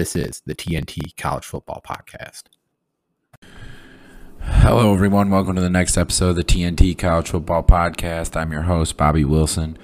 This 0.00 0.16
is 0.16 0.40
the 0.46 0.54
TNT 0.54 1.14
College 1.18 1.44
Football 1.44 1.82
Podcast. 1.86 2.44
Hello, 4.40 4.94
everyone. 4.94 5.28
Welcome 5.28 5.56
to 5.56 5.60
the 5.60 5.68
next 5.68 5.98
episode 5.98 6.30
of 6.30 6.36
the 6.36 6.42
TNT 6.42 6.96
College 6.96 7.28
Football 7.28 7.64
Podcast. 7.64 8.34
I'm 8.34 8.50
your 8.50 8.62
host, 8.62 8.96
Bobby 8.96 9.26
Wilson. 9.26 9.76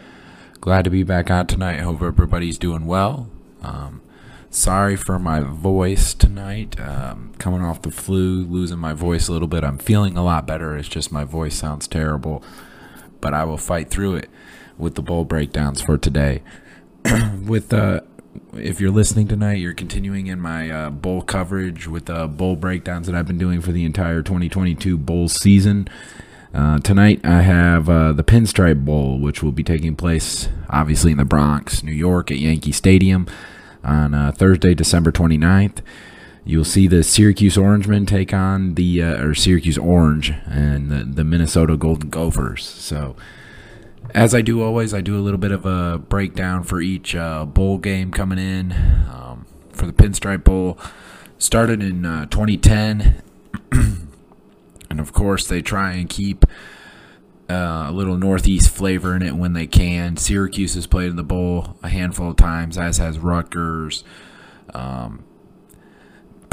Glad 0.59 0.84
to 0.84 0.91
be 0.91 1.02
back 1.02 1.30
on 1.30 1.47
tonight. 1.47 1.80
Hope 1.80 2.01
everybody's 2.01 2.57
doing 2.57 2.87
well. 2.87 3.29
Um, 3.60 4.01
sorry 4.48 4.97
for 4.97 5.19
my 5.19 5.41
voice 5.41 6.15
tonight. 6.15 6.80
Um, 6.80 7.35
coming 7.37 7.60
off 7.60 7.83
the 7.83 7.91
flu, 7.91 8.46
losing 8.46 8.79
my 8.79 8.95
voice 8.95 9.29
a 9.29 9.33
little 9.33 9.48
bit. 9.48 9.65
I'm 9.65 9.77
feeling 9.77 10.16
a 10.16 10.24
lot 10.24 10.46
better. 10.46 10.79
It's 10.79 10.88
just 10.88 11.12
my 11.12 11.24
voice 11.24 11.57
sounds 11.57 11.87
terrible, 11.87 12.43
but 13.21 13.35
I 13.35 13.45
will 13.45 13.59
fight 13.59 13.91
through 13.91 14.15
it 14.15 14.30
with 14.79 14.95
the 14.95 15.02
bowl 15.02 15.27
breakdowns 15.27 15.83
for 15.83 15.98
today. 15.98 16.43
with 17.45 17.74
uh, 17.74 18.01
if 18.59 18.80
you're 18.80 18.91
listening 18.91 19.28
tonight, 19.28 19.59
you're 19.59 19.74
continuing 19.74 20.27
in 20.27 20.41
my 20.41 20.70
uh, 20.70 20.91
bowl 20.91 21.23
coverage 21.23 21.87
with 21.87 22.06
the 22.06 22.15
uh, 22.15 22.27
bowl 22.27 22.56
breakdowns 22.56 23.06
that 23.06 23.15
I've 23.15 23.27
been 23.27 23.38
doing 23.38 23.60
for 23.60 23.73
the 23.73 23.84
entire 23.84 24.23
2022 24.23 24.96
bowl 24.98 25.29
season. 25.29 25.88
Uh, 26.54 26.79
tonight, 26.79 27.21
I 27.24 27.43
have 27.43 27.88
uh, 27.88 28.13
the 28.13 28.24
Pinstripe 28.24 28.85
Bowl, 28.85 29.18
which 29.18 29.43
will 29.43 29.52
be 29.52 29.63
taking 29.63 29.95
place 29.95 30.48
obviously 30.71 31.13
in 31.13 31.18
the 31.18 31.24
Bronx, 31.24 31.82
New 31.82 31.93
York, 31.93 32.30
at 32.30 32.38
Yankee 32.38 32.73
Stadium 32.73 33.26
on 33.85 34.15
uh, 34.15 34.32
Thursday, 34.32 34.74
December 34.74 35.13
29th. 35.13 35.79
You'll 36.45 36.65
see 36.65 36.87
the 36.87 37.02
Syracuse 37.02 37.59
Orangemen 37.59 38.07
take 38.07 38.32
on 38.32 38.74
the 38.74 39.02
uh, 39.02 39.24
or 39.24 39.35
Syracuse 39.35 39.76
Orange 39.76 40.32
and 40.46 40.91
the, 40.91 41.04
the 41.04 41.24
Minnesota 41.24 41.76
Golden 41.76 42.09
Gophers. 42.09 42.65
So 42.65 43.16
as 44.15 44.35
I 44.35 44.43
do 44.43 44.62
always, 44.62 44.95
I 44.95 45.01
do 45.01 45.18
a 45.18 45.23
little 45.23 45.38
bit 45.38 45.52
of 45.52 45.66
a 45.66 45.99
breakdown 45.99 46.62
for 46.62 46.80
each 46.80 47.15
uh, 47.15 47.45
bowl 47.45 47.79
game 47.79 48.10
coming 48.10 48.38
in. 48.38 48.73
Um, 48.73 49.46
for 49.73 49.87
the 49.87 49.93
Pinstripe 49.93 50.45
Bowl, 50.45 50.79
started 51.38 51.82
in 51.82 52.04
uh, 52.04 52.26
2010, 52.26 53.23
and 54.90 55.01
of 55.01 55.13
course 55.13 55.46
they 55.46 55.63
try 55.63 55.93
and 55.93 56.09
keep 56.09 56.45
uh, 57.48 57.87
a 57.88 57.93
little 57.93 58.16
Northeast 58.16 58.71
flavor 58.71 59.15
in 59.15 59.23
it 59.23 59.37
when 59.37 59.52
they 59.52 59.66
can. 59.66 60.16
Syracuse 60.16 60.74
has 60.74 60.87
played 60.87 61.10
in 61.10 61.16
the 61.16 61.23
bowl 61.23 61.76
a 61.82 61.88
handful 61.88 62.30
of 62.30 62.37
times, 62.37 62.76
as 62.79 62.98
has 62.98 63.18
Rutgers. 63.18 64.03
Um, 64.75 65.25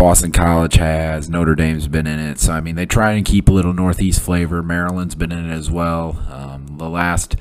Boston 0.03 0.33
College 0.33 0.75
has. 0.75 1.29
Notre 1.29 1.55
Dame's 1.55 1.87
been 1.87 2.07
in 2.07 2.19
it. 2.19 2.37
So, 2.37 2.51
I 2.51 2.59
mean, 2.59 2.75
they 2.75 2.85
try 2.85 3.13
and 3.13 3.25
keep 3.25 3.47
a 3.47 3.53
little 3.53 3.71
Northeast 3.71 4.19
flavor. 4.19 4.61
Maryland's 4.61 5.15
been 5.15 5.31
in 5.31 5.49
it 5.49 5.53
as 5.53 5.71
well. 5.71 6.21
Um, 6.29 6.75
the 6.77 6.89
last, 6.89 7.37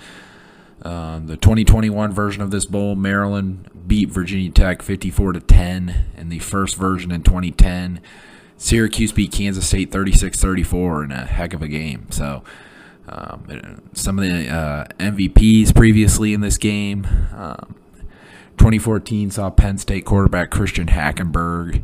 uh, 0.83 1.19
the 1.19 1.37
2021 1.37 2.13
version 2.13 2.41
of 2.41 2.53
this 2.53 2.65
bowl, 2.65 2.95
Maryland 2.95 3.69
beat 3.89 4.11
Virginia 4.11 4.49
Tech 4.49 4.81
54 4.81 5.33
to 5.33 5.41
10 5.41 6.05
in 6.17 6.29
the 6.29 6.39
first 6.39 6.77
version 6.77 7.11
in 7.11 7.25
2010. 7.25 8.01
Syracuse 8.57 9.11
beat 9.11 9.33
Kansas 9.33 9.67
State 9.67 9.91
36 9.91 10.41
34 10.41 11.03
in 11.03 11.11
a 11.11 11.27
heck 11.27 11.55
of 11.55 11.63
a 11.63 11.69
game. 11.69 12.07
So, 12.13 12.45
um, 13.09 13.83
some 13.93 14.21
of 14.21 14.25
the 14.25 14.49
uh, 14.49 14.85
MVPs 15.01 15.75
previously 15.75 16.33
in 16.33 16.43
this 16.43 16.59
game. 16.59 17.09
Um, 17.35 17.75
2014 18.59 19.33
saw 19.33 19.51
Penn 19.51 19.79
State 19.79 20.05
quarterback 20.05 20.53
Christian 20.53 20.87
Hackenberg 20.87 21.83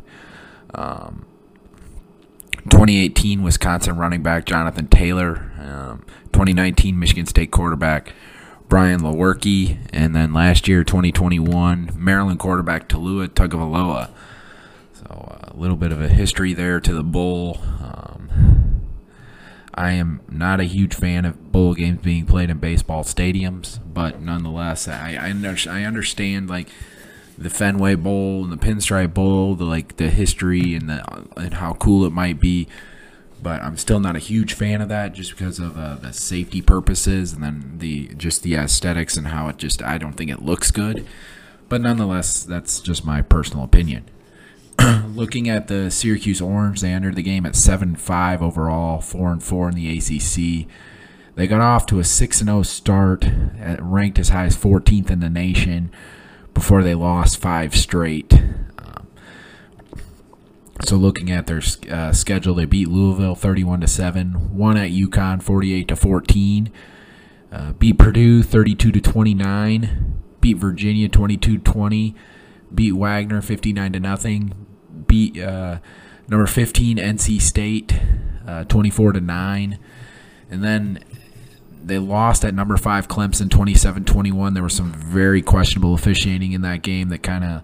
um, 0.73 1.25
2018 2.69 3.43
Wisconsin 3.43 3.97
running 3.97 4.21
back 4.21 4.45
Jonathan 4.45 4.87
Taylor. 4.87 5.51
Um, 5.59 6.05
2019 6.31 6.97
Michigan 6.97 7.25
State 7.25 7.51
quarterback 7.51 8.13
Brian 8.67 9.01
Lewerke. 9.01 9.77
And 9.91 10.15
then 10.15 10.33
last 10.33 10.67
year, 10.67 10.83
2021, 10.83 11.91
Maryland 11.95 12.39
quarterback 12.39 12.87
Taulia 12.87 13.27
Tagovailoa. 13.27 14.09
So 14.93 15.05
uh, 15.05 15.51
a 15.53 15.57
little 15.57 15.77
bit 15.77 15.91
of 15.91 16.01
a 16.01 16.07
history 16.07 16.53
there 16.53 16.79
to 16.79 16.93
the 16.93 17.03
bowl. 17.03 17.59
Um, 17.81 18.29
I 19.73 19.91
am 19.91 20.21
not 20.29 20.59
a 20.59 20.65
huge 20.65 20.93
fan 20.93 21.25
of 21.25 21.51
bowl 21.51 21.73
games 21.73 22.01
being 22.01 22.25
played 22.25 22.49
in 22.49 22.57
baseball 22.59 23.03
stadiums, 23.03 23.79
but 23.93 24.21
nonetheless, 24.21 24.87
I 24.87 25.13
I, 25.13 25.29
I 25.69 25.83
understand 25.83 26.49
like 26.49 26.67
the 27.39 27.49
Fenway 27.49 27.95
Bowl 27.95 28.43
and 28.43 28.51
the 28.51 28.57
Pinstripe 28.57 29.13
Bowl, 29.13 29.55
the 29.55 29.63
like 29.63 29.95
the 29.95 30.09
history 30.09 30.75
and 30.75 30.89
the 30.89 31.25
and 31.37 31.55
how 31.55 31.73
cool 31.73 32.05
it 32.05 32.11
might 32.11 32.39
be. 32.39 32.67
But 33.41 33.61
I'm 33.61 33.77
still 33.77 34.01
not 34.01 34.17
a 34.17 34.19
huge 34.19 34.53
fan 34.53 34.81
of 34.81 34.89
that, 34.89 35.13
just 35.13 35.31
because 35.31 35.59
of 35.59 35.77
uh, 35.77 35.95
the 35.95 36.11
safety 36.11 36.61
purposes 36.61 37.31
and 37.31 37.41
then 37.41 37.75
the 37.77 38.09
just 38.15 38.43
the 38.43 38.55
aesthetics 38.55 39.15
and 39.15 39.27
how 39.27 39.47
it 39.47 39.57
just 39.57 39.81
I 39.81 39.97
don't 39.97 40.13
think 40.13 40.29
it 40.29 40.41
looks 40.41 40.69
good. 40.69 41.07
But 41.69 41.79
nonetheless, 41.81 42.43
that's 42.43 42.81
just 42.81 43.05
my 43.05 43.21
personal 43.21 43.63
opinion. 43.63 44.09
Looking 45.07 45.47
at 45.47 45.69
the 45.69 45.89
Syracuse 45.89 46.41
Orange, 46.41 46.81
they 46.81 46.91
entered 46.91 47.15
the 47.15 47.23
game 47.23 47.45
at 47.45 47.55
seven 47.55 47.95
five 47.95 48.41
overall, 48.41 48.99
four 48.99 49.31
and 49.31 49.41
four 49.41 49.69
in 49.69 49.75
the 49.75 49.97
ACC. 49.97 50.67
They 51.35 51.47
got 51.47 51.61
off 51.61 51.85
to 51.85 51.99
a 51.99 52.03
six 52.03 52.41
and 52.41 52.49
zero 52.49 52.59
oh 52.59 52.63
start, 52.63 53.25
ranked 53.79 54.19
as 54.19 54.29
high 54.29 54.43
as 54.43 54.57
14th 54.57 55.09
in 55.09 55.21
the 55.21 55.29
nation 55.29 55.89
before 56.59 56.83
they 56.83 56.93
lost 56.93 57.37
five 57.37 57.73
straight. 57.73 58.33
Um, 58.33 59.07
so 60.83 60.97
looking 60.97 61.31
at 61.31 61.47
their 61.47 61.61
uh, 61.89 62.11
schedule, 62.11 62.53
they 62.53 62.65
beat 62.65 62.89
Louisville 62.89 63.33
31 63.33 63.79
to 63.79 63.87
7, 63.87 64.57
won 64.57 64.75
at 64.75 64.91
UConn 64.91 65.41
48 65.41 65.87
to 65.87 65.95
14, 65.95 66.69
uh, 67.53 67.71
beat 67.73 67.97
Purdue 67.97 68.43
32 68.43 68.91
to 68.91 68.99
29, 68.99 70.21
beat 70.41 70.57
Virginia 70.57 71.07
22-20, 71.07 72.13
beat 72.75 72.91
Wagner 72.91 73.41
59 73.41 73.93
to 73.93 73.99
nothing, 74.01 74.65
beat 75.07 75.39
uh, 75.39 75.79
number 76.27 76.45
15 76.45 76.97
NC 76.97 77.41
State 77.41 77.97
uh, 78.45 78.65
24 78.65 79.13
to 79.13 79.21
9, 79.21 79.79
and 80.51 80.61
then 80.61 80.99
they 81.83 81.97
lost 81.97 82.43
at 82.43 82.53
number 82.53 82.77
five 82.77 83.07
Clemson 83.07 83.47
27-21. 83.47 84.53
There 84.53 84.63
was 84.63 84.75
some 84.75 84.91
very 84.91 85.41
questionable 85.41 85.93
officiating 85.93 86.51
in 86.51 86.61
that 86.61 86.81
game 86.81 87.09
that 87.09 87.23
kind 87.23 87.43
of 87.43 87.63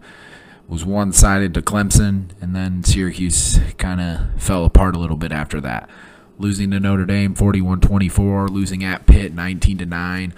was 0.68 0.84
one-sided 0.84 1.54
to 1.54 1.62
Clemson, 1.62 2.32
and 2.42 2.56
then 2.56 2.84
Syracuse 2.84 3.60
kind 3.78 4.02
of 4.02 4.42
fell 4.42 4.66
apart 4.66 4.96
a 4.96 5.00
little 5.00 5.18
bit 5.18 5.32
after 5.32 5.62
that. 5.62 5.90
Losing 6.38 6.72
to 6.72 6.80
Notre 6.80 7.06
Dame 7.06 7.36
41-24, 7.36 8.50
losing 8.50 8.84
at 8.84 9.06
Pitt 9.06 9.34
19 9.34 9.78
to 9.80 9.86
9, 9.86 10.34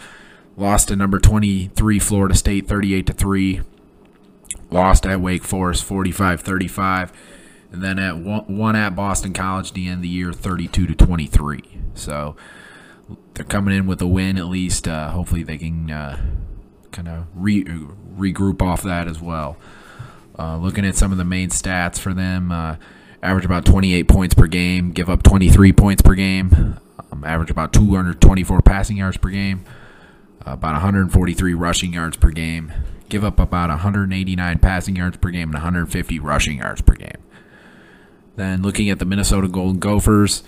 lost 0.58 0.90
to 0.90 0.96
number 0.96 1.20
23 1.20 2.00
Florida 2.00 2.36
State 2.36 2.68
38 2.68 3.08
to 3.08 3.14
3, 3.14 3.62
lost 4.70 5.06
at 5.06 5.22
Wake 5.22 5.44
Forest 5.44 5.88
45-35, 5.88 7.12
and 7.72 7.82
then 7.82 7.98
at 7.98 8.18
one, 8.18 8.58
one 8.58 8.76
at 8.76 8.96
Boston 8.96 9.34
College 9.34 9.72
the 9.74 9.88
end 9.88 9.98
of 9.98 10.02
the 10.04 10.10
year 10.10 10.34
32 10.34 10.88
to 10.88 10.96
23. 10.96 11.64
So 11.94 12.36
they're 13.34 13.46
coming 13.46 13.76
in 13.76 13.88
with 13.88 14.02
a 14.02 14.08
win 14.08 14.38
at 14.38 14.46
least. 14.46 14.88
Uh, 14.88 15.12
hopefully, 15.12 15.44
they 15.44 15.58
can 15.58 15.92
uh, 15.92 16.20
kind 16.92 17.08
of 17.08 17.28
re- 17.36 17.64
regroup 17.64 18.62
off 18.62 18.84
that 18.84 19.08
as 19.08 19.22
well. 19.22 19.58
Uh, 20.38 20.58
looking 20.58 20.86
at 20.86 20.96
some 20.96 21.12
of 21.12 21.18
the 21.18 21.26
main 21.26 21.50
stats 21.50 21.98
for 21.98 22.14
them, 22.14 22.52
uh, 22.52 22.76
average 23.24 23.46
about 23.46 23.66
28 23.66 24.08
points 24.08 24.36
per 24.36 24.48
game, 24.48 24.92
give 24.92 25.10
up 25.10 25.24
23 25.24 25.74
points 25.74 26.02
per 26.02 26.14
game, 26.14 26.80
um, 27.12 27.24
average 27.24 27.50
about 27.50 27.74
224 27.74 28.62
passing 28.62 28.98
yards 28.98 29.18
per 29.18 29.30
game, 29.30 29.66
uh, 30.46 30.52
about 30.52 30.74
143 30.74 31.54
rushing 31.54 31.94
yards 31.94 32.18
per 32.18 32.30
game, 32.30 32.72
give 33.10 33.24
up 33.24 33.40
about 33.40 33.70
189 33.70 34.60
passing 34.60 34.96
yards 34.96 35.18
per 35.18 35.30
game, 35.30 35.50
and 35.50 35.54
150 35.54 36.20
rushing 36.20 36.58
yards 36.58 36.82
per 36.82 36.94
game. 36.94 37.18
Then 38.36 38.62
looking 38.62 38.90
at 38.92 39.00
the 39.00 39.06
Minnesota 39.06 39.48
Golden 39.48 39.80
Gophers, 39.80 40.44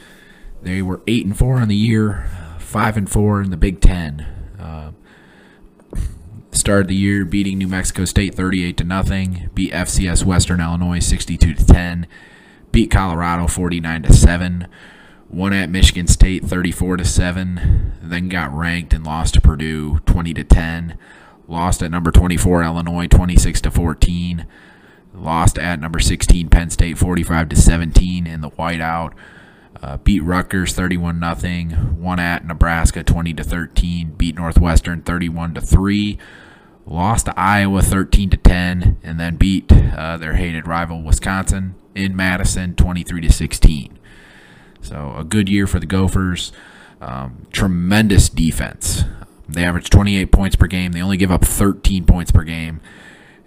they 0.62 0.84
were 0.84 1.01
eight 1.07 1.25
and 1.25 1.36
four 1.36 1.57
on 1.57 1.68
the 1.68 1.75
year, 1.75 2.30
five 2.69 2.95
and 2.98 3.10
four 3.10 3.42
in 3.42 3.50
the 3.50 3.57
Big 3.57 3.81
Ten. 3.81 4.27
Uh, 4.60 4.92
started 6.51 6.88
the 6.88 6.95
year 6.95 7.25
beating 7.25 7.57
New 7.57 7.68
Mexico 7.68 8.06
State 8.06 8.36
38 8.36 8.77
to 8.77 8.83
nothing. 8.83 9.50
Beat 9.56 9.74
FCS 9.74 10.24
Western 10.24 10.62
Illinois 10.62 11.00
62 11.00 11.56
to 11.56 11.66
10. 11.66 12.06
Beat 12.71 12.92
Colorado 12.92 13.48
49 13.48 14.04
to 14.04 14.13
7. 14.13 14.68
Won 15.30 15.51
at 15.54 15.69
Michigan 15.69 16.06
State 16.06 16.45
34 16.45 16.98
to 16.98 17.06
7. 17.06 17.94
Then 18.04 18.30
got 18.30 18.54
ranked 18.54 18.94
and 18.94 19.04
lost 19.04 19.33
to 19.33 19.42
Purdue 19.42 20.00
20 20.06 20.36
to 20.36 20.44
10. 20.44 20.98
Lost 21.48 21.81
at 21.81 21.89
number 21.89 22.12
24 22.12 22.63
Illinois 22.63 23.07
26 23.07 23.62
to 23.62 23.72
14. 23.72 24.45
lost 25.15 25.57
at 25.57 25.80
number 25.80 26.00
16 26.00 26.50
Penn 26.50 26.69
State 26.69 27.00
45 27.00 27.50
to 27.50 27.56
17 27.56 28.27
in 28.27 28.42
the 28.42 28.51
whiteout. 28.51 29.13
Uh, 29.81 29.98
beat 29.98 30.21
Rutgers 30.24 30.74
31 30.74 31.19
nothing. 31.19 32.01
Won 32.01 32.19
at 32.19 32.45
Nebraska 32.45 33.04
20 33.04 33.33
to 33.36 33.44
13. 33.44 34.12
Beat 34.18 34.36
Northwestern 34.36 35.01
31 35.01 35.54
to 35.54 35.62
3. 35.62 36.18
Lost 36.86 37.27
to 37.27 37.39
Iowa 37.39 37.81
13 37.83 38.31
to 38.31 38.38
10, 38.38 38.98
and 39.04 39.19
then 39.19 39.36
beat 39.36 39.71
uh, 39.71 40.18
their 40.18 40.33
hated 40.33 40.68
rival 40.68 41.04
Wisconsin 41.04 41.75
in 41.94 42.16
Madison 42.16 42.74
23 42.74 43.21
to 43.21 43.31
16. 43.31 44.00
So 44.81 45.13
a 45.16 45.24
good 45.24 45.50
year 45.50 45.68
for 45.68 45.80
the 45.80 45.86
Gophers. 45.86 46.51
Um, 47.00 47.45
tremendous 47.51 48.27
defense. 48.27 49.04
They 49.48 49.63
average 49.63 49.89
28 49.89 50.31
points 50.31 50.56
per 50.56 50.68
game. 50.68 50.92
They 50.92 51.01
only 51.01 51.18
give 51.18 51.31
up 51.31 51.45
13 51.45 52.06
points 52.06 52.31
per 52.31 52.44
game. 52.44 52.81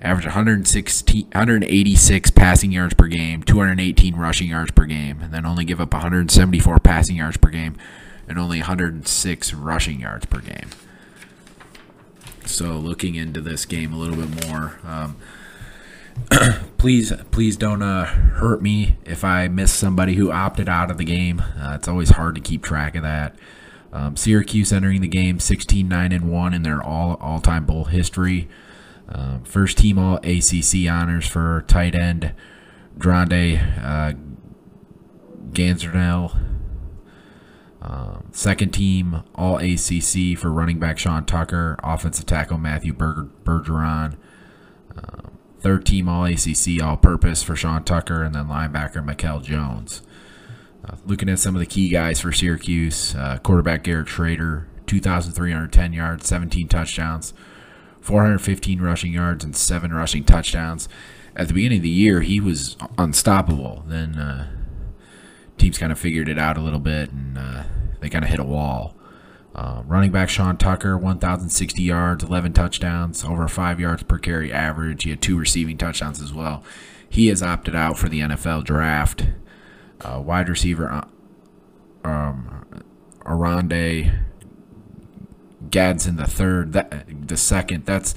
Average 0.03 0.27
116, 0.27 1.27
186 1.27 2.31
passing 2.33 2.73
yards 2.73 2.93
per 2.93 3.07
game, 3.07 3.45
218 3.45 4.17
rushing 4.17 4.49
yards 4.49 4.73
per 4.73 4.85
game, 4.85 5.21
and 5.23 5.33
then 5.33 5.47
only 5.47 5.65
give 5.65 5.81
up 5.81 5.93
174 5.93 6.81
passing 6.81 7.17
yards 7.17 7.37
per 7.37 7.51
game 7.51 7.77
and 8.27 8.37
only 8.37 8.59
106 8.59 9.55
rushing 9.55 10.01
yards 10.01 10.27
per 10.27 10.41
game. 10.41 10.69
So 12.45 12.73
looking 12.73 13.15
into 13.15 13.41
this 13.41 13.65
game 13.65 13.93
a 13.93 13.97
little 13.97 14.17
bit 14.17 14.49
more, 14.49 14.81
um, 14.85 15.17
please 16.79 17.13
please 17.31 17.57
don't 17.57 17.83
uh, 17.83 18.05
hurt 18.05 18.61
me 18.61 18.97
if 19.05 19.23
I 19.25 19.47
miss 19.47 19.73
somebody 19.73 20.15
who 20.15 20.33
opted 20.33 20.69
out 20.69 20.91
of 20.91 20.99
the 20.99 21.05
game. 21.05 21.41
Uh, 21.41 21.75
it's 21.77 21.87
always 21.87 22.11
hard 22.11 22.35
to 22.35 22.41
keep 22.41 22.65
track 22.65 22.97
of 22.97 23.03
that. 23.05 23.37
Um, 23.93 24.17
Syracuse 24.17 24.73
entering 24.73 25.01
the 25.01 25.09
game 25.09 25.39
16 25.39 25.87
9 25.87 26.13
and 26.13 26.31
1 26.31 26.55
in 26.55 26.63
their 26.65 26.83
all 26.83 27.15
all 27.21 27.41
time 27.41 27.65
bowl 27.65 27.85
history. 27.85 28.49
Um, 29.09 29.45
first 29.45 29.79
team 29.79 29.99
All 29.99 30.17
ACC 30.19 30.89
honors 30.91 31.27
for 31.27 31.65
tight 31.67 31.95
end 31.95 32.35
Grande 32.99 33.59
uh, 33.83 34.13
Gansernell. 35.51 36.39
Um, 37.81 38.29
second 38.31 38.71
team 38.71 39.23
All 39.35 39.57
ACC 39.57 40.39
for 40.39 40.51
running 40.51 40.79
back 40.79 40.99
Sean 40.99 41.25
Tucker, 41.25 41.77
offensive 41.83 42.27
tackle 42.27 42.59
Matthew 42.59 42.93
Berger- 42.93 43.29
Bergeron. 43.45 44.17
Um, 44.97 45.39
third 45.59 45.85
team 45.85 46.09
All 46.09 46.25
ACC 46.25 46.83
All 46.83 46.97
Purpose 46.97 47.43
for 47.43 47.57
Sean 47.57 47.83
Tucker, 47.85 48.23
and 48.23 48.35
then 48.35 48.47
linebacker 48.47 49.05
Mikel 49.05 49.41
Jones. 49.41 50.03
Uh, 50.85 50.97
looking 51.07 51.29
at 51.29 51.39
some 51.39 51.55
of 51.55 51.61
the 51.61 51.67
key 51.67 51.89
guys 51.89 52.21
for 52.21 52.33
Syracuse, 52.33 53.15
uh, 53.15 53.39
quarterback 53.39 53.85
Garrett 53.85 54.09
Shrader, 54.09 54.67
2,310 54.87 55.93
yards, 55.93 56.27
17 56.27 56.69
touchdowns, 56.69 57.33
415 58.03 58.83
rushing 58.83 59.13
yards, 59.13 59.45
and 59.45 59.57
seven 59.57 59.93
rushing 59.93 60.25
touchdowns. 60.25 60.89
At 61.35 61.49
the 61.49 61.55
beginning 61.55 61.79
of 61.79 61.83
the 61.83 61.89
year, 61.89 62.21
he 62.21 62.41
was 62.41 62.77
unstoppable. 62.99 63.85
Then 63.87 64.19
uh, 64.19 64.51
teams 65.57 65.79
kind 65.79 65.93
of 65.93 65.99
figured 65.99 66.29
it 66.29 66.39
out 66.39 66.59
a 66.59 66.61
little 66.61 66.81
bit, 66.81 67.11
and 67.11 67.39
uh, 67.39 67.63
they 68.01 68.11
kind 68.11 68.25
of 68.25 68.31
hit 68.31 68.41
a 68.41 68.45
wall. 68.45 68.95
Uh, 69.55 69.83
running 69.87 70.11
back 70.11 70.29
Sean 70.29 70.57
Tucker, 70.57 70.97
1,060 70.97 71.83
yards, 71.83 72.25
11 72.25 72.53
touchdowns, 72.55 73.23
over 73.25 73.47
5 73.47 73.81
yards 73.81 74.03
per 74.03 74.19
carry 74.19 74.53
average. 74.53 75.05
He 75.05 75.11
had 75.11 75.21
two 75.21 75.39
receiving 75.39 75.77
touchdowns 75.77 76.21
as 76.21 76.33
well. 76.33 76.63
He 77.09 77.29
has 77.29 77.43
opted 77.43 77.77
out 77.77 77.99
for 77.99 78.09
the 78.09 78.21
NFL 78.21 78.65
draft. 78.65 79.27
Uh, 80.01 80.21
wide 80.25 80.49
receiver 80.49 80.91
uh, 80.91 81.05
um, 82.09 82.65
Oronde 83.25 84.11
Gadsden 85.71 86.17
the 86.17 86.27
third, 86.27 86.73
that, 86.73 87.07
the 87.29 87.37
second. 87.37 87.87
That's 87.87 88.15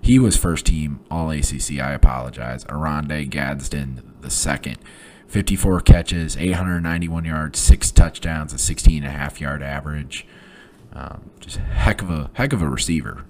he 0.00 0.18
was 0.18 0.36
first 0.36 0.66
team 0.66 1.00
All 1.10 1.30
ACC. 1.30 1.78
I 1.80 1.92
apologize. 1.92 2.64
Oronde 2.66 3.30
Gadsden 3.30 4.14
the 4.20 4.30
second. 4.30 4.78
54 5.26 5.82
catches, 5.82 6.36
891 6.38 7.26
yards, 7.26 7.58
six 7.58 7.90
touchdowns, 7.90 8.54
a 8.54 8.58
16 8.58 9.04
and 9.04 9.06
a 9.06 9.10
half 9.10 9.40
yard 9.40 9.62
average. 9.62 10.26
Um, 10.94 11.30
just 11.38 11.58
heck 11.58 12.00
of 12.00 12.10
a 12.10 12.30
heck 12.32 12.54
of 12.54 12.62
a 12.62 12.68
receiver. 12.68 13.26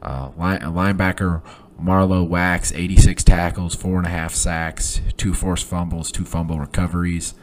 Uh, 0.00 0.30
line, 0.36 0.60
linebacker 0.60 1.42
Marlowe 1.78 2.22
Wax, 2.22 2.72
86 2.72 3.24
tackles, 3.24 3.74
four 3.74 3.98
and 3.98 4.06
a 4.06 4.10
half 4.10 4.32
sacks, 4.32 5.00
two 5.16 5.34
forced 5.34 5.66
fumbles, 5.66 6.12
two 6.12 6.24
fumble 6.24 6.60
recoveries. 6.60 7.34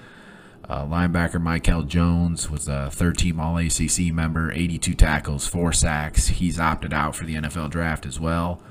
Uh, 0.69 0.85
linebacker 0.85 1.41
Michael 1.41 1.83
Jones 1.83 2.49
was 2.49 2.67
a 2.67 2.89
third 2.91 3.17
team 3.17 3.39
All 3.39 3.57
ACC 3.57 4.13
member, 4.13 4.51
82 4.51 4.93
tackles, 4.93 5.47
four 5.47 5.73
sacks. 5.73 6.27
He's 6.27 6.59
opted 6.59 6.93
out 6.93 7.15
for 7.15 7.25
the 7.25 7.35
NFL 7.35 7.69
draft 7.71 8.05
as 8.05 8.19
well. 8.19 8.61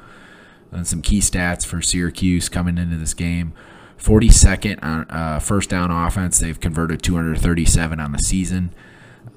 And 0.72 0.86
some 0.86 1.02
key 1.02 1.18
stats 1.20 1.66
for 1.66 1.82
Syracuse 1.82 2.48
coming 2.48 2.78
into 2.78 2.96
this 2.96 3.14
game 3.14 3.52
42nd 4.00 4.82
on 4.82 5.10
uh, 5.10 5.38
first 5.38 5.68
down 5.70 5.90
offense. 5.90 6.38
They've 6.38 6.58
converted 6.58 7.02
237 7.02 8.00
on 8.00 8.12
the 8.12 8.18
season. 8.18 8.72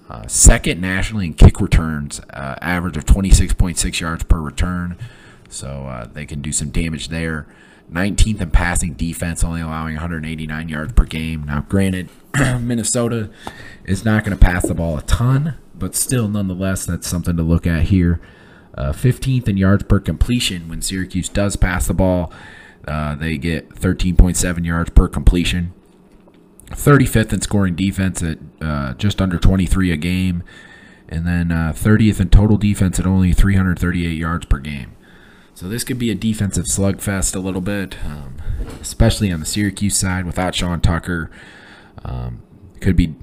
Uh, 0.10 0.28
second 0.28 0.80
nationally 0.80 1.26
in 1.28 1.34
kick 1.34 1.60
returns, 1.60 2.22
uh, 2.30 2.56
average 2.62 2.98
of 2.98 3.06
26.6 3.06 4.00
yards 4.00 4.24
per 4.24 4.40
return. 4.40 4.98
So 5.50 5.86
uh, 5.88 6.06
they 6.06 6.26
can 6.26 6.42
do 6.42 6.52
some 6.52 6.70
damage 6.70 7.10
there. 7.10 7.46
19th 7.92 8.42
in 8.42 8.52
passing 8.52 8.94
defense, 8.94 9.44
only 9.44 9.62
allowing 9.62 9.94
189 9.96 10.70
yards 10.70 10.94
per 10.94 11.06
game. 11.06 11.44
Now, 11.44 11.62
granted, 11.68 12.10
Minnesota 12.60 13.30
is 13.86 14.04
not 14.04 14.24
going 14.24 14.38
to 14.38 14.44
pass 14.44 14.66
the 14.68 14.74
ball 14.74 14.98
a 14.98 15.02
ton, 15.04 15.56
but 15.76 15.96
still, 15.96 16.28
nonetheless, 16.28 16.86
that's 16.86 17.08
something 17.08 17.38
to 17.38 17.44
look 17.44 17.68
at 17.68 17.84
here. 17.84 18.20
Uh, 18.76 18.92
15th 18.92 19.48
in 19.48 19.58
yards 19.58 19.84
per 19.84 20.00
completion 20.00 20.68
when 20.68 20.82
Syracuse 20.82 21.30
does 21.30 21.56
pass 21.56 21.88
the 21.88 21.94
ball. 21.94 22.34
Uh, 22.88 23.16
they 23.16 23.38
get 23.38 23.70
13.7 23.70 24.66
yards 24.66 24.90
per 24.90 25.08
completion. 25.08 25.74
35th 26.72 27.34
in 27.34 27.42
scoring 27.42 27.76
defense 27.76 28.24
at 28.24 28.40
uh, 28.62 28.94
just 28.96 29.22
under 29.22 29.38
23 29.38 29.92
a 29.92 29.98
game. 29.98 30.44
And 31.08 31.28
then 31.28 31.50
30th 31.50 32.20
uh, 32.20 32.24
in 32.24 32.30
total 32.30 32.58
defense 32.58 33.00
at 33.00 33.06
only 33.06 33.34
338 33.34 34.18
yards 34.18 34.46
per 34.46 34.58
game. 34.58 34.96
So 35.56 35.68
this 35.68 35.84
could 35.84 36.00
be 36.00 36.10
a 36.10 36.16
defensive 36.16 36.66
slugfest 36.66 37.36
a 37.36 37.40
little 37.40 37.62
bit, 37.62 38.04
um, 38.04 38.38
especially 38.82 39.32
on 39.32 39.40
the 39.40 39.46
Syracuse 39.46 39.96
side 39.96 40.26
without 40.26 40.56
Sean 40.56 40.82
Tucker. 40.82 41.30
Um, 42.04 42.42
could 42.82 42.96
be 42.96 43.16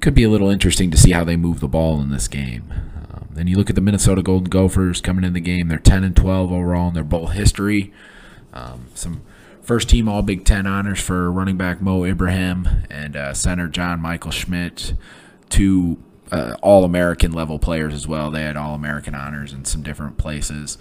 could 0.00 0.14
be 0.14 0.24
a 0.24 0.28
little 0.28 0.50
interesting 0.50 0.90
to 0.90 0.96
see 0.96 1.12
how 1.12 1.22
they 1.22 1.36
move 1.36 1.60
the 1.60 1.68
ball 1.68 2.00
in 2.00 2.10
this 2.10 2.26
game. 2.26 2.64
Um, 3.12 3.28
then 3.30 3.46
you 3.46 3.56
look 3.56 3.70
at 3.70 3.76
the 3.76 3.80
Minnesota 3.80 4.20
Golden 4.20 4.50
Gophers 4.50 5.00
coming 5.00 5.24
in 5.24 5.32
the 5.32 5.40
game. 5.40 5.68
They're 5.68 5.78
10 5.78 6.02
and 6.02 6.16
12 6.16 6.50
overall 6.50 6.88
in 6.88 6.94
their 6.94 7.04
bowl 7.04 7.28
history. 7.28 7.92
Um, 8.52 8.86
some 8.94 9.22
first 9.62 9.88
team 9.88 10.08
All 10.08 10.22
Big 10.22 10.44
Ten 10.44 10.66
honors 10.66 11.00
for 11.00 11.30
running 11.30 11.56
back 11.56 11.80
Mo 11.80 12.04
Ibrahim 12.04 12.68
and 12.90 13.14
uh, 13.14 13.32
center 13.32 13.68
John 13.68 14.00
Michael 14.00 14.32
Schmitz. 14.32 14.94
Two 15.48 16.02
uh, 16.32 16.56
All 16.60 16.84
American 16.84 17.32
level 17.32 17.60
players 17.60 17.94
as 17.94 18.08
well. 18.08 18.30
They 18.32 18.42
had 18.42 18.56
All 18.56 18.74
American 18.74 19.14
honors 19.14 19.52
in 19.52 19.64
some 19.64 19.82
different 19.82 20.18
places. 20.18 20.76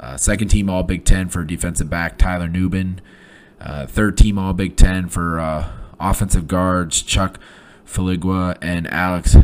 Uh, 0.00 0.16
second 0.16 0.48
team 0.48 0.70
All 0.70 0.82
Big 0.82 1.04
Ten 1.04 1.28
for 1.28 1.44
defensive 1.44 1.90
back 1.90 2.16
Tyler 2.16 2.48
Nubin. 2.48 3.00
Uh, 3.60 3.86
third 3.86 4.16
team 4.16 4.38
All 4.38 4.54
Big 4.54 4.76
Ten 4.76 5.08
for 5.08 5.38
uh, 5.38 5.70
offensive 6.00 6.48
guards 6.48 7.02
Chuck 7.02 7.38
Filiaga 7.86 8.56
and 8.62 8.90
Alex 8.90 9.36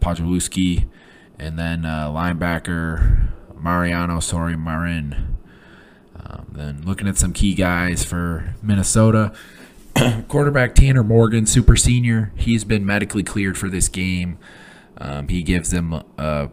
Podjolewski. 0.00 0.86
And 1.38 1.58
then 1.58 1.86
uh, 1.86 2.08
linebacker 2.10 3.30
Mariano 3.58 4.18
Sori 4.18 4.62
Marin. 4.62 5.38
Um, 6.14 6.46
then 6.52 6.82
looking 6.82 7.08
at 7.08 7.16
some 7.16 7.32
key 7.32 7.54
guys 7.54 8.04
for 8.04 8.54
Minnesota. 8.62 9.32
quarterback 10.28 10.74
Tanner 10.74 11.02
Morgan, 11.02 11.46
super 11.46 11.76
senior. 11.76 12.32
He's 12.36 12.64
been 12.64 12.84
medically 12.84 13.22
cleared 13.22 13.56
for 13.56 13.68
this 13.68 13.88
game. 13.88 14.38
Um, 14.98 15.28
he 15.28 15.42
gives 15.42 15.70
them 15.70 16.02
a 16.18 16.50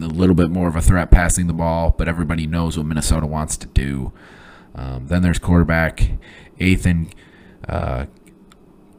a 0.00 0.06
little 0.06 0.34
bit 0.34 0.50
more 0.50 0.68
of 0.68 0.76
a 0.76 0.80
threat 0.80 1.10
passing 1.10 1.46
the 1.46 1.52
ball, 1.52 1.94
but 1.96 2.08
everybody 2.08 2.46
knows 2.46 2.76
what 2.76 2.86
Minnesota 2.86 3.26
wants 3.26 3.56
to 3.58 3.66
do. 3.66 4.12
Um, 4.74 5.06
then 5.08 5.22
there's 5.22 5.38
quarterback 5.38 6.10
Ethan 6.58 7.10
uh, 7.68 8.06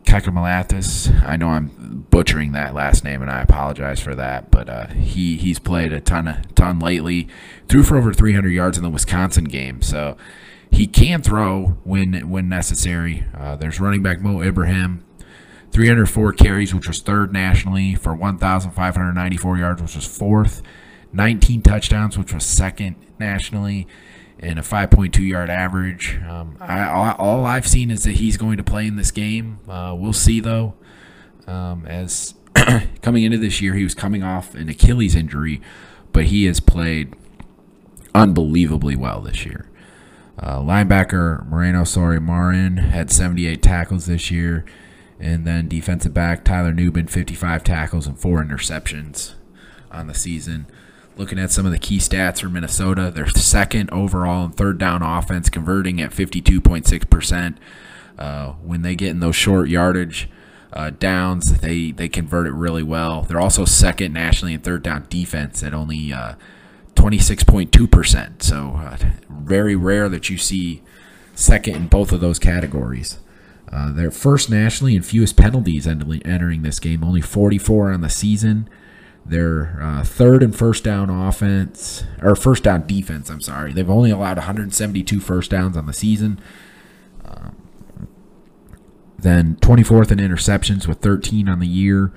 Kakamathis. 0.03 1.24
I 1.24 1.36
know 1.36 1.50
I'm 1.50 2.05
butchering 2.10 2.51
that 2.53 2.74
last 2.74 3.03
name, 3.03 3.22
and 3.22 3.29
I 3.29 3.41
apologize 3.41 4.00
for 4.00 4.15
that. 4.15 4.51
But 4.51 4.69
uh, 4.69 4.88
he 4.88 5.38
he's 5.38 5.60
played 5.60 5.93
a 5.93 6.01
ton 6.01 6.46
ton 6.55 6.79
lately. 6.79 7.27
Threw 7.67 7.84
for 7.84 7.98
over 7.98 8.13
300 8.13 8.50
yards 8.50 8.77
in 8.77 8.84
the 8.84 8.89
Wisconsin 8.89 9.46
game, 9.46 9.81
so 9.81 10.17
he 10.72 10.88
can 10.88 11.22
throw 11.22 11.77
when 11.84 12.13
when 12.29 12.50
necessary. 12.50 13.25
Uh, 13.38 13.55
there's 13.55 13.79
running 13.79 14.03
back 14.03 14.22
Mo 14.22 14.41
Ibrahim. 14.41 15.03
304 15.71 16.33
carries, 16.33 16.73
which 16.73 16.88
was 16.88 17.01
third 17.01 17.31
nationally, 17.31 17.95
for 17.95 18.13
1,594 18.13 19.57
yards, 19.57 19.81
which 19.81 19.95
was 19.95 20.05
fourth. 20.05 20.61
19 21.11 21.61
touchdowns, 21.61 22.17
which 22.17 22.33
was 22.33 22.45
second 22.45 22.95
nationally, 23.19 23.88
and 24.39 24.59
a 24.59 24.61
5.2 24.61 25.27
yard 25.27 25.49
average. 25.49 26.19
Um, 26.27 26.55
I, 26.59 27.13
all 27.17 27.45
I've 27.45 27.67
seen 27.67 27.91
is 27.91 28.03
that 28.03 28.13
he's 28.13 28.38
going 28.38 28.57
to 28.57 28.63
play 28.63 28.85
in 28.88 28.95
this 28.95 29.11
game. 29.11 29.59
Uh, 29.67 29.95
we'll 29.97 30.13
see, 30.13 30.39
though. 30.39 30.75
Um, 31.47 31.85
as 31.88 32.35
coming 33.01 33.23
into 33.23 33.38
this 33.38 33.61
year, 33.61 33.73
he 33.73 33.83
was 33.83 33.95
coming 33.95 34.23
off 34.23 34.53
an 34.53 34.69
Achilles 34.69 35.15
injury, 35.15 35.61
but 36.13 36.25
he 36.25 36.45
has 36.45 36.59
played 36.59 37.15
unbelievably 38.13 38.95
well 38.95 39.21
this 39.21 39.45
year. 39.45 39.69
Uh, 40.38 40.59
linebacker 40.59 41.45
Moreno 41.47 41.81
Sori 41.81 42.21
Marin 42.21 42.77
had 42.77 43.11
78 43.11 43.61
tackles 43.61 44.05
this 44.05 44.31
year. 44.31 44.63
And 45.19 45.45
then 45.45 45.67
defensive 45.67 46.13
back 46.13 46.45
Tyler 46.45 46.73
Nubin, 46.73 47.09
55 47.09 47.63
tackles 47.63 48.07
and 48.07 48.17
four 48.17 48.43
interceptions 48.43 49.33
on 49.91 50.07
the 50.07 50.13
season. 50.13 50.65
Looking 51.17 51.39
at 51.39 51.51
some 51.51 51.65
of 51.65 51.73
the 51.73 51.79
key 51.79 51.97
stats 51.97 52.39
for 52.39 52.47
Minnesota, 52.47 53.11
they're 53.13 53.27
second 53.27 53.89
overall 53.91 54.45
in 54.45 54.51
third 54.51 54.77
down 54.77 55.01
offense, 55.01 55.49
converting 55.49 56.01
at 56.01 56.11
52.6%. 56.11 57.57
Uh, 58.17 58.53
when 58.63 58.81
they 58.81 58.95
get 58.95 59.09
in 59.09 59.19
those 59.19 59.35
short 59.35 59.67
yardage 59.67 60.29
uh, 60.71 60.91
downs, 60.91 61.59
they, 61.59 61.91
they 61.91 62.07
convert 62.07 62.47
it 62.47 62.53
really 62.53 62.83
well. 62.83 63.23
They're 63.23 63.39
also 63.39 63.65
second 63.65 64.13
nationally 64.13 64.53
in 64.53 64.61
third 64.61 64.83
down 64.83 65.07
defense 65.09 65.61
at 65.61 65.73
only 65.73 66.13
uh, 66.13 66.35
26.2%. 66.95 68.41
So, 68.41 68.75
uh, 68.77 68.97
very 69.29 69.75
rare 69.75 70.07
that 70.07 70.29
you 70.29 70.38
see 70.38 70.81
second 71.35 71.75
in 71.75 71.88
both 71.88 72.11
of 72.11 72.21
those 72.21 72.39
categories. 72.39 73.19
Uh, 73.71 73.91
they're 73.91 74.11
first 74.11 74.49
nationally 74.49 74.95
in 74.95 75.03
fewest 75.03 75.38
penalties 75.38 75.85
entering 75.88 76.63
this 76.63 76.79
game, 76.79 77.03
only 77.03 77.21
44 77.21 77.91
on 77.91 78.01
the 78.01 78.09
season. 78.09 78.67
They're 79.25 79.77
uh, 79.79 80.03
third 80.03 80.41
and 80.41 80.55
first 80.55 80.83
down 80.83 81.09
offense, 81.09 82.03
or 82.21 82.35
first 82.35 82.63
down 82.63 82.88
defense, 82.88 83.29
I'm 83.29 83.41
sorry. 83.41 83.73
They've 83.73 83.89
only 83.89 84.09
allowed 84.09 84.38
172 84.38 85.19
first 85.19 85.51
downs 85.51 85.77
on 85.77 85.85
the 85.85 85.93
season. 85.93 86.39
Um, 87.23 87.55
then 89.19 89.55
24th 89.57 90.11
in 90.11 90.17
interceptions 90.17 90.88
with 90.88 90.99
13 90.99 91.47
on 91.47 91.59
the 91.59 91.67
year. 91.67 92.11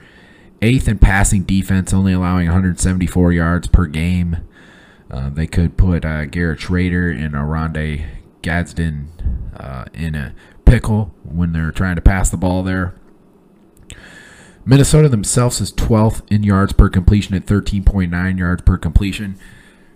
Eighth 0.63 0.89
in 0.89 0.99
passing 0.99 1.43
defense, 1.43 1.93
only 1.93 2.13
allowing 2.13 2.47
174 2.47 3.33
yards 3.33 3.67
per 3.67 3.87
game. 3.87 4.39
Uh, 5.11 5.29
they 5.29 5.47
could 5.47 5.77
put 5.77 6.05
uh, 6.07 6.25
Garrett 6.25 6.61
Shrader 6.61 7.15
and 7.15 7.35
Oronde 7.35 8.07
Gadsden 8.41 9.09
uh, 9.55 9.85
in 9.93 10.15
a 10.15 10.35
pickle 10.73 11.13
when 11.23 11.53
they're 11.53 11.71
trying 11.71 11.97
to 11.97 12.01
pass 12.01 12.31
the 12.31 12.37
ball 12.39 12.63
there. 12.63 12.95
Minnesota 14.65 15.07
themselves 15.07 15.61
is 15.61 15.71
12th 15.71 16.23
in 16.33 16.43
yards 16.43 16.73
per 16.73 16.89
completion 16.89 17.35
at 17.35 17.45
13.9 17.45 18.39
yards 18.39 18.63
per 18.63 18.79
completion. 18.79 19.37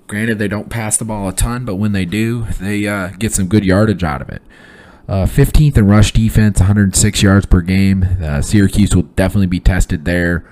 Granted, 0.07 0.39
they 0.39 0.49
don't 0.49 0.69
pass 0.69 0.99
the 0.99 1.07
ball 1.07 1.31
a 1.31 1.33
ton, 1.33 1.65
but 1.65 1.77
when 1.77 1.93
they 1.93 2.05
do, 2.05 2.43
they 2.61 2.87
uh, 2.87 3.09
get 3.19 3.33
some 3.33 3.47
good 3.47 3.65
yardage 3.65 4.05
out 4.05 4.21
of 4.21 4.29
it. 4.29 4.43
Uh, 5.09 5.25
15th 5.25 5.79
in 5.79 5.87
rush 5.87 6.13
defense, 6.13 6.61
106 6.61 7.23
yards 7.23 7.47
per 7.47 7.63
game. 7.63 8.07
Uh, 8.23 8.43
Syracuse 8.43 8.95
will 8.95 9.05
definitely 9.05 9.47
be 9.47 9.61
tested 9.61 10.05
there. 10.05 10.45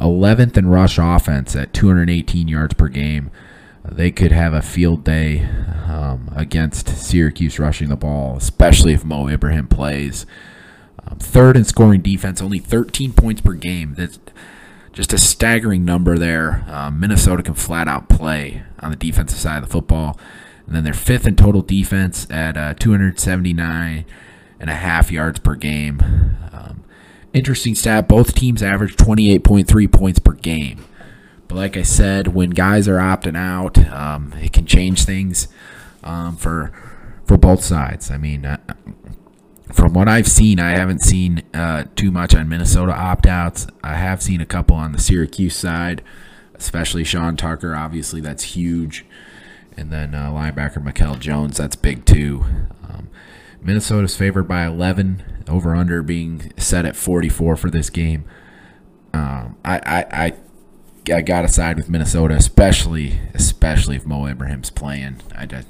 11th 0.00 0.56
in 0.56 0.68
rush 0.68 0.96
offense 0.96 1.54
at 1.54 1.74
218 1.74 2.48
yards 2.48 2.72
per 2.72 2.88
game. 2.88 3.30
They 3.84 4.10
could 4.10 4.32
have 4.32 4.52
a 4.52 4.62
field 4.62 5.04
day 5.04 5.44
um, 5.88 6.30
against 6.34 6.88
Syracuse 6.88 7.58
rushing 7.58 7.88
the 7.88 7.96
ball, 7.96 8.36
especially 8.36 8.92
if 8.92 9.04
Mo 9.04 9.28
Ibrahim 9.28 9.66
plays. 9.66 10.26
Um, 11.06 11.18
third 11.18 11.56
in 11.56 11.64
scoring 11.64 12.02
defense, 12.02 12.42
only 12.42 12.58
13 12.58 13.12
points 13.12 13.40
per 13.40 13.54
game. 13.54 13.94
That's 13.94 14.18
just 14.92 15.12
a 15.12 15.18
staggering 15.18 15.84
number 15.84 16.18
there. 16.18 16.64
Um, 16.68 17.00
Minnesota 17.00 17.42
can 17.42 17.54
flat 17.54 17.88
out 17.88 18.08
play 18.08 18.62
on 18.80 18.90
the 18.90 18.96
defensive 18.96 19.38
side 19.38 19.62
of 19.62 19.68
the 19.68 19.72
football. 19.72 20.18
And 20.66 20.76
then 20.76 20.84
they're 20.84 20.92
fifth 20.92 21.26
in 21.26 21.36
total 21.36 21.62
defense 21.62 22.26
at 22.30 22.56
uh, 22.56 22.74
279 22.74 24.04
and 24.60 24.70
a 24.70 24.74
half 24.74 25.10
yards 25.10 25.38
per 25.38 25.54
game. 25.54 26.00
Um, 26.52 26.84
interesting 27.32 27.74
stat: 27.74 28.06
both 28.06 28.34
teams 28.34 28.62
average 28.62 28.96
28.3 28.96 29.90
points 29.90 30.18
per 30.18 30.32
game. 30.32 30.84
But 31.48 31.56
like 31.56 31.76
I 31.76 31.82
said, 31.82 32.28
when 32.28 32.50
guys 32.50 32.86
are 32.86 32.98
opting 32.98 33.36
out, 33.36 33.78
um, 33.90 34.34
it 34.34 34.52
can 34.52 34.66
change 34.66 35.04
things 35.04 35.48
um, 36.04 36.36
for 36.36 36.72
for 37.26 37.36
both 37.36 37.64
sides. 37.64 38.10
I 38.10 38.18
mean, 38.18 38.44
uh, 38.44 38.58
from 39.72 39.92
what 39.92 40.08
I've 40.08 40.28
seen, 40.28 40.60
I 40.60 40.70
haven't 40.70 41.02
seen 41.02 41.42
uh, 41.52 41.84
too 41.94 42.10
much 42.10 42.34
on 42.34 42.48
Minnesota 42.48 42.92
opt 42.92 43.26
outs. 43.26 43.66
I 43.82 43.94
have 43.94 44.22
seen 44.22 44.40
a 44.40 44.46
couple 44.46 44.76
on 44.76 44.92
the 44.92 44.98
Syracuse 44.98 45.56
side, 45.56 46.02
especially 46.54 47.04
Sean 47.04 47.36
Tucker. 47.36 47.74
Obviously, 47.74 48.20
that's 48.20 48.42
huge. 48.42 49.04
And 49.76 49.92
then 49.92 50.14
uh, 50.14 50.30
linebacker 50.30 50.82
Mikel 50.82 51.16
Jones, 51.16 51.58
that's 51.58 51.76
big 51.76 52.04
too. 52.04 52.44
Um, 52.88 53.08
Minnesota's 53.62 54.16
favored 54.16 54.48
by 54.48 54.66
11, 54.66 55.44
over 55.48 55.74
under 55.74 56.02
being 56.02 56.52
set 56.56 56.84
at 56.84 56.96
44 56.96 57.56
for 57.56 57.70
this 57.70 57.90
game. 57.90 58.24
Um, 59.12 59.56
I, 59.64 59.78
I, 59.78 60.06
I 60.26 60.32
I 61.10 61.22
got 61.22 61.42
to 61.42 61.48
side 61.48 61.76
with 61.76 61.88
Minnesota, 61.88 62.34
especially 62.34 63.20
especially 63.34 63.96
if 63.96 64.06
Mo 64.06 64.26
Ibrahim's 64.26 64.70
playing. 64.70 65.20
I 65.34 65.46
just, 65.46 65.68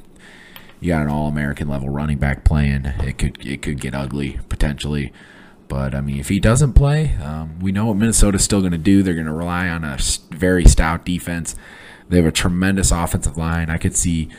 you 0.80 0.88
got 0.88 1.02
an 1.02 1.08
All 1.08 1.28
American 1.28 1.68
level 1.68 1.88
running 1.88 2.18
back 2.18 2.44
playing. 2.44 2.86
It 2.86 3.18
could 3.18 3.44
it 3.46 3.62
could 3.62 3.80
get 3.80 3.94
ugly 3.94 4.40
potentially. 4.48 5.12
But 5.68 5.94
I 5.94 6.00
mean, 6.00 6.18
if 6.18 6.28
he 6.28 6.40
doesn't 6.40 6.72
play, 6.72 7.14
um, 7.22 7.60
we 7.60 7.72
know 7.72 7.86
what 7.86 7.96
Minnesota's 7.96 8.42
still 8.42 8.60
going 8.60 8.72
to 8.72 8.78
do. 8.78 9.02
They're 9.02 9.14
going 9.14 9.26
to 9.26 9.32
rely 9.32 9.68
on 9.68 9.84
a 9.84 9.98
very 10.30 10.64
stout 10.64 11.04
defense. 11.04 11.54
They 12.08 12.16
have 12.16 12.26
a 12.26 12.32
tremendous 12.32 12.90
offensive 12.90 13.36
line. 13.36 13.68
I 13.68 13.76
could 13.76 13.94
see 13.94 14.30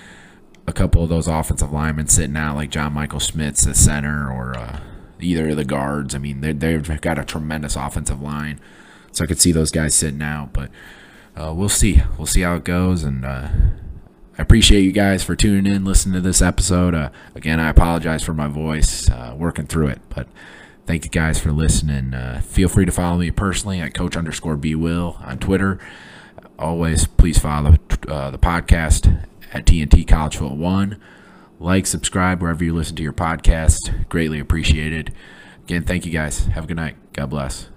a 0.66 0.74
couple 0.74 1.04
of 1.04 1.10
those 1.10 1.28
offensive 1.28 1.72
linemen 1.72 2.08
sitting 2.08 2.36
out, 2.36 2.56
like 2.56 2.72
John 2.72 2.94
Michael 2.94 3.20
Schmitz 3.20 3.68
at 3.68 3.76
center, 3.76 4.32
or 4.32 4.58
uh, 4.58 4.80
either 5.20 5.50
of 5.50 5.58
the 5.58 5.66
guards. 5.66 6.16
I 6.16 6.18
mean, 6.18 6.42
they've 6.42 7.02
got 7.02 7.20
a 7.20 7.26
tremendous 7.26 7.76
offensive 7.76 8.22
line, 8.22 8.60
so 9.12 9.24
I 9.24 9.28
could 9.28 9.40
see 9.40 9.52
those 9.52 9.72
guys 9.72 9.94
sitting 9.94 10.22
out. 10.22 10.54
But 10.54 10.70
uh, 11.36 11.54
we'll 11.54 11.70
see. 11.70 12.02
We'll 12.18 12.28
see 12.28 12.42
how 12.42 12.56
it 12.56 12.64
goes, 12.64 13.04
and 13.04 13.24
uh, 13.26 13.50
I 14.38 14.42
appreciate 14.42 14.82
you 14.82 14.92
guys 14.92 15.24
for 15.24 15.36
tuning 15.36 15.72
in, 15.72 15.86
listening 15.86 16.16
to 16.16 16.22
this 16.22 16.42
episode. 16.42 16.94
Uh, 16.96 17.10
again, 17.36 17.60
I 17.60 17.70
apologize 17.70 18.24
for 18.24 18.34
my 18.34 18.48
voice, 18.48 19.10
uh, 19.10 19.36
working 19.38 19.68
through 19.68 19.88
it, 19.88 20.00
but 20.10 20.28
thank 20.86 21.04
you 21.04 21.12
guys 21.12 21.40
for 21.40 21.52
listening. 21.52 22.14
Uh, 22.14 22.42
feel 22.44 22.70
free 22.70 22.86
to 22.86 22.92
follow 22.92 23.18
me 23.20 23.32
personally 23.32 23.80
at 23.80 23.94
Coach 23.94 24.18
underscore 24.18 24.58
B 24.58 24.76
Will 24.76 25.18
on 25.22 25.40
Twitter. 25.40 25.80
Always, 26.58 27.06
please 27.08 27.38
follow 27.38 27.76
uh, 28.08 28.32
the 28.32 28.40
podcast 28.40 29.26
at 29.54 29.66
TNT 29.66 30.08
College 30.08 30.38
Football 30.38 30.58
One. 30.58 31.02
Like, 31.60 31.86
subscribe 31.86 32.42
wherever 32.42 32.64
you 32.64 32.74
listen 32.74 32.96
to 32.96 33.04
your 33.04 33.14
podcast. 33.14 34.08
Greatly 34.10 34.40
appreciated. 34.40 35.14
Again, 35.64 35.84
thank 35.84 36.06
you 36.06 36.12
guys. 36.12 36.46
Have 36.48 36.64
a 36.64 36.68
good 36.68 36.78
night. 36.78 36.96
God 37.14 37.30
bless. 37.30 37.70